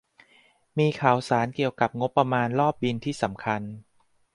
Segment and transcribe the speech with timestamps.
[0.77, 3.61] มีข่าวสารเกี่ยวกับงบประมาณรอบบิลที่สำคัญ